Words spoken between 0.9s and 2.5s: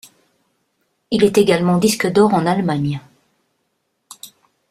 Il est également disque d'or en